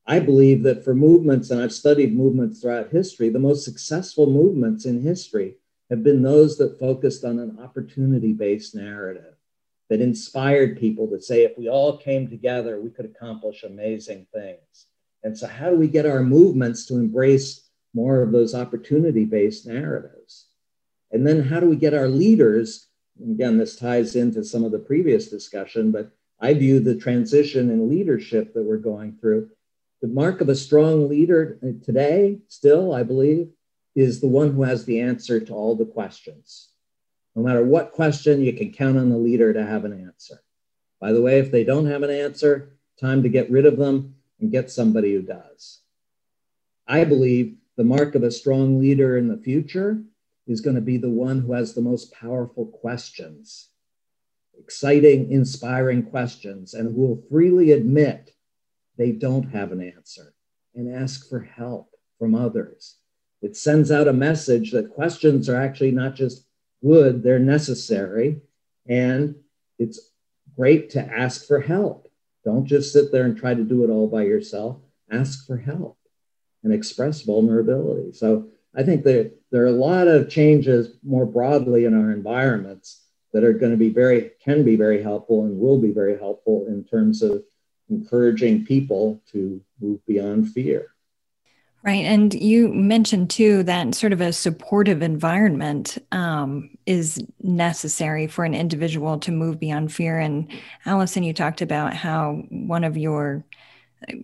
[0.05, 4.83] I believe that for movements, and I've studied movements throughout history, the most successful movements
[4.83, 5.55] in history
[5.89, 9.35] have been those that focused on an opportunity based narrative
[9.89, 14.87] that inspired people to say, if we all came together, we could accomplish amazing things.
[15.23, 19.65] And so, how do we get our movements to embrace more of those opportunity based
[19.65, 20.47] narratives?
[21.13, 22.88] And then, how do we get our leaders
[23.21, 27.89] again, this ties into some of the previous discussion, but I view the transition in
[27.89, 29.49] leadership that we're going through.
[30.01, 33.49] The mark of a strong leader today, still, I believe,
[33.95, 36.69] is the one who has the answer to all the questions.
[37.35, 40.41] No matter what question, you can count on the leader to have an answer.
[41.01, 44.15] By the way, if they don't have an answer, time to get rid of them
[44.39, 45.79] and get somebody who does.
[46.87, 50.01] I believe the mark of a strong leader in the future
[50.49, 53.69] is going to be the one who has the most powerful questions,
[54.57, 58.31] exciting, inspiring questions, and who will freely admit
[58.97, 60.33] they don't have an answer
[60.75, 62.97] and ask for help from others.
[63.41, 66.45] It sends out a message that questions are actually not just
[66.83, 68.41] good, they're necessary.
[68.87, 69.35] And
[69.77, 70.11] it's
[70.57, 72.11] great to ask for help.
[72.43, 74.77] Don't just sit there and try to do it all by yourself.
[75.11, 75.97] Ask for help
[76.63, 78.13] and express vulnerability.
[78.13, 83.03] So I think that there are a lot of changes more broadly in our environments
[83.33, 86.65] that are going to be very, can be very helpful and will be very helpful
[86.67, 87.43] in terms of
[87.89, 90.93] encouraging people to move beyond fear.
[91.81, 92.03] Right.
[92.03, 98.53] And you mentioned too that sort of a supportive environment um, is necessary for an
[98.53, 100.19] individual to move beyond fear.
[100.19, 100.51] And
[100.85, 103.45] Alison, you talked about how one of your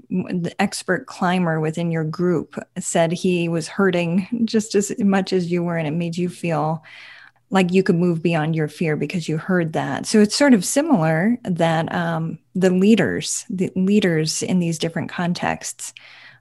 [0.09, 5.63] the expert climber within your group said he was hurting just as much as you
[5.63, 6.83] were and it made you feel
[7.49, 10.05] like you could move beyond your fear because you heard that.
[10.05, 15.93] So it's sort of similar that um, the leaders the leaders in these different contexts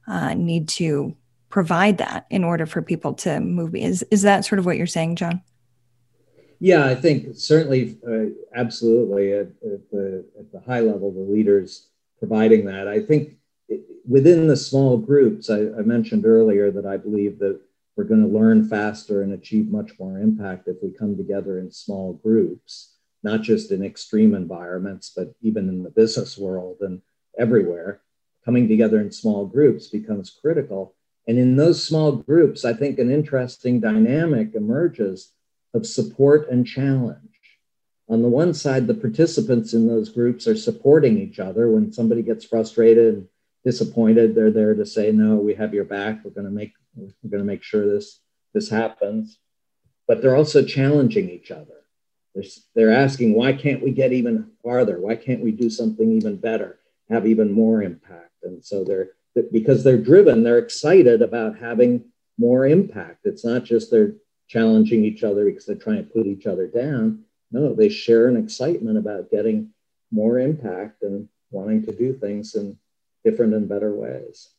[0.06, 1.14] uh, need to
[1.50, 4.86] provide that in order for people to move is is that sort of what you're
[4.88, 5.40] saying john?
[6.58, 9.32] Yeah i think certainly uh, absolutely.
[9.32, 11.88] At, at, the at the high level the leaders
[12.18, 12.88] providing that.
[12.88, 13.36] I think
[14.08, 17.60] within the small groups, I, I mentioned earlier that I believe that
[17.96, 21.70] we're going to learn faster and achieve much more impact if we come together in
[21.70, 27.00] small groups, not just in extreme environments, but even in the business world and
[27.38, 28.00] everywhere.
[28.44, 30.94] Coming together in small groups becomes critical.
[31.26, 35.32] And in those small groups, I think an interesting dynamic emerges
[35.72, 37.33] of support and challenge
[38.08, 41.70] on the one side, the participants in those groups are supporting each other.
[41.70, 43.28] When somebody gets frustrated and
[43.64, 46.22] disappointed, they're there to say, "No, we have your back.
[46.22, 48.20] We're going to make we're going to make sure this
[48.52, 49.38] this happens."
[50.06, 51.86] But they're also challenging each other.
[52.34, 52.44] They're,
[52.74, 55.00] they're asking, "Why can't we get even farther?
[55.00, 56.78] Why can't we do something even better?
[57.08, 59.12] Have even more impact?" And so they're
[59.50, 62.04] because they're driven, they're excited about having
[62.36, 63.24] more impact.
[63.24, 64.12] It's not just they're
[64.46, 67.23] challenging each other because they're trying to put each other down
[67.54, 69.70] no, they share an excitement about getting
[70.10, 72.76] more impact and wanting to do things in
[73.24, 74.50] different and better ways.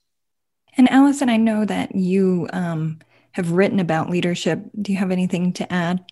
[0.78, 3.00] And Alison, I know that you um,
[3.34, 4.64] have written about leadership.
[4.82, 6.06] Do you have anything to add?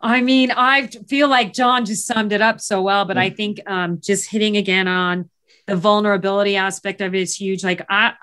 [0.00, 3.58] I mean, I feel like John just summed it up so well, but I think
[3.66, 5.30] um, just hitting again on
[5.66, 7.64] the vulnerability aspect of it is huge.
[7.64, 8.14] Like I,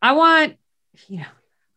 [0.00, 0.56] I want,
[1.06, 1.26] you know,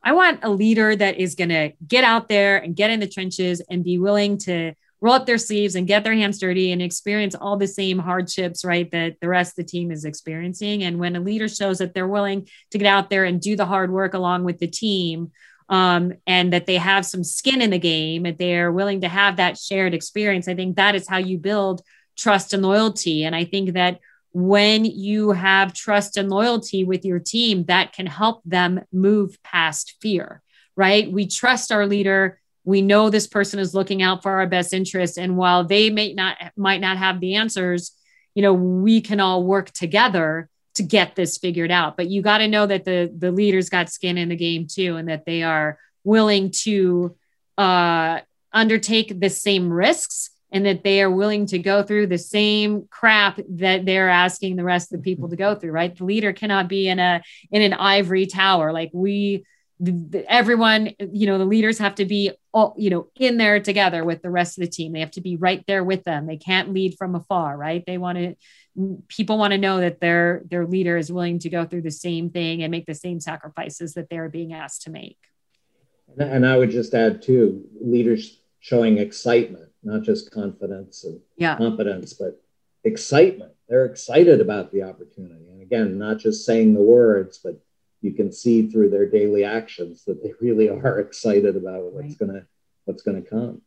[0.01, 3.07] I want a leader that is going to get out there and get in the
[3.07, 6.81] trenches and be willing to roll up their sleeves and get their hands dirty and
[6.81, 10.83] experience all the same hardships, right, that the rest of the team is experiencing.
[10.83, 13.65] And when a leader shows that they're willing to get out there and do the
[13.65, 15.31] hard work along with the team,
[15.67, 19.37] um, and that they have some skin in the game and they're willing to have
[19.37, 21.81] that shared experience, I think that is how you build
[22.17, 23.23] trust and loyalty.
[23.23, 23.99] And I think that
[24.31, 29.95] when you have trust and loyalty with your team, that can help them move past
[30.01, 30.41] fear,
[30.75, 31.11] right?
[31.11, 32.39] We trust our leader.
[32.65, 35.17] We know this person is looking out for our best interest.
[35.17, 37.91] And while they may not might not have the answers,
[38.33, 41.95] you know, we can all work together to get this figured out.
[41.95, 44.97] But you got to know that the the leaders got skin in the game too,
[44.97, 47.15] and that they are willing to
[47.57, 48.19] uh,
[48.51, 53.39] undertake the same risks and that they are willing to go through the same crap
[53.49, 55.71] that they're asking the rest of the people to go through.
[55.71, 59.45] Right, the leader cannot be in a in an ivory tower like we.
[59.79, 63.59] The, the, everyone, you know, the leaders have to be, all, you know, in there
[63.59, 64.93] together with the rest of the team.
[64.93, 66.27] They have to be right there with them.
[66.27, 67.83] They can't lead from afar, right?
[67.85, 68.35] They want to
[69.07, 72.29] people want to know that their their leader is willing to go through the same
[72.29, 75.17] thing and make the same sacrifices that they're being asked to make
[76.17, 81.55] and i would just add too leaders showing excitement not just confidence and yeah.
[81.57, 82.41] competence but
[82.83, 87.59] excitement they're excited about the opportunity and again not just saying the words but
[88.05, 92.19] you can see through their daily actions that they really are excited about what's right.
[92.19, 92.45] going to
[92.85, 93.61] what's going to come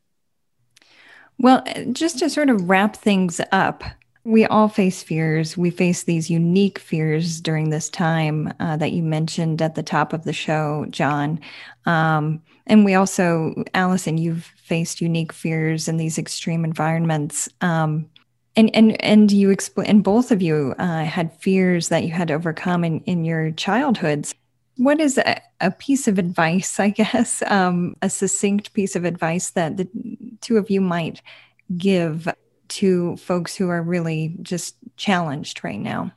[1.38, 1.62] well
[1.92, 3.82] just to sort of wrap things up
[4.28, 5.56] we all face fears.
[5.56, 10.12] We face these unique fears during this time uh, that you mentioned at the top
[10.12, 11.40] of the show, John.
[11.86, 17.48] Um, and we also, Alison, you've faced unique fears in these extreme environments.
[17.62, 18.10] Um,
[18.58, 22.28] and and and you explain, and both of you uh, had fears that you had
[22.28, 24.34] to overcome in in your childhoods.
[24.76, 29.50] What is a, a piece of advice, I guess, um, a succinct piece of advice
[29.50, 29.88] that the
[30.40, 31.22] two of you might
[31.76, 32.28] give
[32.68, 36.12] to folks who are really just challenged right now?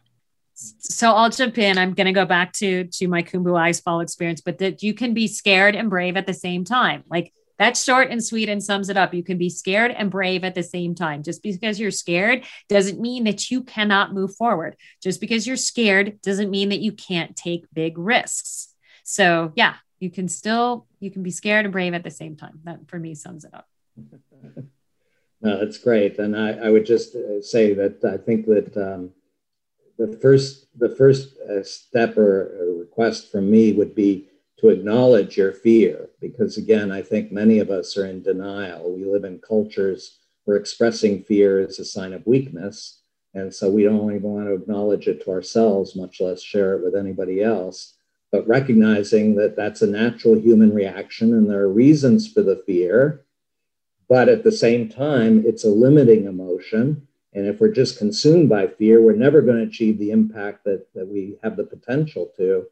[0.55, 1.77] So I'll jump in.
[1.77, 5.13] I'm going to go back to to my Khumbu Icefall experience, but that you can
[5.13, 7.03] be scared and brave at the same time.
[7.07, 9.13] Like that's short and sweet and sums it up.
[9.13, 11.21] You can be scared and brave at the same time.
[11.21, 14.75] Just because you're scared doesn't mean that you cannot move forward.
[14.99, 18.73] Just because you're scared doesn't mean that you can't take big risks.
[19.03, 22.61] So, yeah, you can still you can be scared and brave at the same time.
[22.63, 23.67] That for me sums it up.
[25.43, 26.19] No, that's great.
[26.19, 29.09] And I, I would just uh, say that I think that um,
[29.97, 34.29] the first the first uh, step or, or request from me would be
[34.61, 38.95] to acknowledge your fear, because again, I think many of us are in denial.
[38.95, 43.01] We live in cultures where expressing fear is a sign of weakness.
[43.33, 46.83] And so we don't even want to acknowledge it to ourselves, much less share it
[46.83, 47.95] with anybody else.
[48.31, 53.25] But recognizing that that's a natural human reaction and there are reasons for the fear
[54.11, 57.07] but at the same time, it's a limiting emotion.
[57.33, 60.85] And if we're just consumed by fear, we're never going to achieve the impact that,
[60.93, 62.65] that we have the potential to.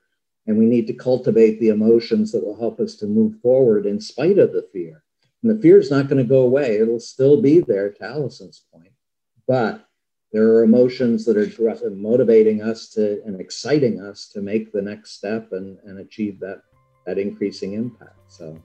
[0.48, 4.00] And we need to cultivate the emotions that will help us to move forward in
[4.00, 5.04] spite of the fear.
[5.44, 8.64] And the fear is not going to go away, it'll still be there, to Alison's
[8.74, 8.92] point.
[9.48, 9.86] But
[10.32, 15.12] there are emotions that are motivating us to and exciting us to make the next
[15.12, 16.62] step and, and achieve that,
[17.06, 18.20] that increasing impact.
[18.28, 18.60] So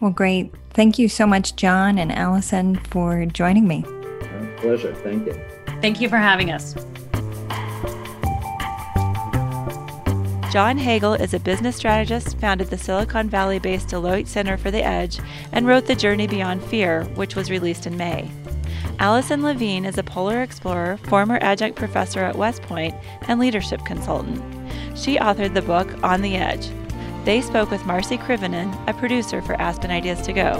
[0.00, 0.54] well, great.
[0.70, 3.80] Thank you so much, John and Alison, for joining me.
[3.80, 4.94] My pleasure.
[4.94, 5.40] Thank you.
[5.80, 6.74] Thank you for having us.
[10.50, 14.84] John Hagel is a business strategist, founded the Silicon Valley based Deloitte Center for the
[14.84, 15.20] Edge,
[15.52, 18.30] and wrote The Journey Beyond Fear, which was released in May.
[18.98, 22.94] Alison Levine is a polar explorer, former adjunct professor at West Point,
[23.28, 24.42] and leadership consultant.
[24.96, 26.68] She authored the book On the Edge
[27.28, 30.54] they spoke with Marci Krivonen, a producer for Aspen Ideas to Go.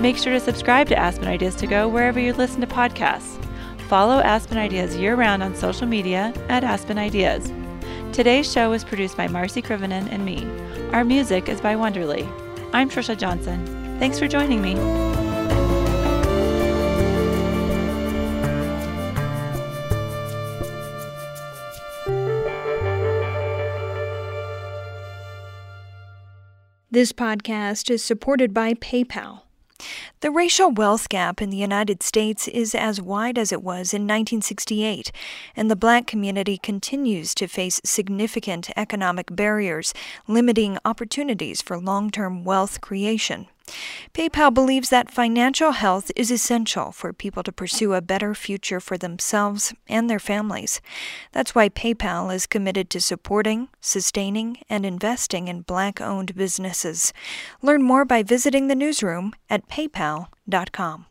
[0.00, 3.39] Make sure to subscribe to Aspen Ideas to Go wherever you listen to podcasts.
[3.90, 7.52] Follow Aspen Ideas year round on social media at Aspen Ideas.
[8.12, 10.46] Today's show was produced by Marci Krivonen and me.
[10.92, 12.24] Our music is by Wonderly.
[12.72, 13.66] I'm Trisha Johnson.
[13.98, 14.76] Thanks for joining me.
[26.92, 29.49] This podcast is supported by PayPal.
[30.20, 34.02] The racial wealth gap in the United States is as wide as it was in
[34.02, 35.12] 1968,
[35.56, 39.94] and the black community continues to face significant economic barriers,
[40.26, 43.46] limiting opportunities for long term wealth creation.
[44.14, 48.96] PayPal believes that financial health is essential for people to pursue a better future for
[48.96, 50.80] themselves and their families.
[51.32, 57.12] That's why PayPal is committed to supporting, sustaining, and investing in black owned businesses.
[57.62, 61.06] Learn more by visiting the newsroom at paypal.com.